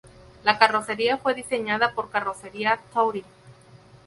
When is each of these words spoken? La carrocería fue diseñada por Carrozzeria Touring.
La 0.43 0.57
carrocería 0.57 1.19
fue 1.19 1.35
diseñada 1.35 1.93
por 1.93 2.09
Carrozzeria 2.09 2.79
Touring. 2.91 3.23